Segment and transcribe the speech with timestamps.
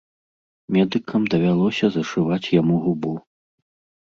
[0.77, 3.13] Медыкам давялося зашываць яму губу.